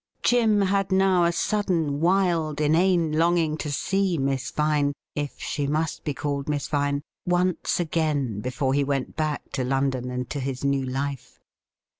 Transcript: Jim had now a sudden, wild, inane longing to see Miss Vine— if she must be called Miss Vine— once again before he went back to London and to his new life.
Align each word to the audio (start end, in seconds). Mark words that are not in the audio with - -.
Jim 0.23 0.61
had 0.61 0.91
now 0.91 1.25
a 1.25 1.31
sudden, 1.31 1.99
wild, 1.99 2.59
inane 2.59 3.11
longing 3.11 3.55
to 3.55 3.71
see 3.71 4.17
Miss 4.17 4.49
Vine— 4.49 4.93
if 5.23 5.39
she 5.39 5.67
must 5.67 6.03
be 6.03 6.11
called 6.11 6.49
Miss 6.49 6.67
Vine— 6.67 7.03
once 7.27 7.79
again 7.79 8.39
before 8.41 8.73
he 8.73 8.83
went 8.83 9.15
back 9.15 9.51
to 9.51 9.63
London 9.63 10.09
and 10.09 10.27
to 10.31 10.39
his 10.39 10.65
new 10.65 10.83
life. 10.87 11.39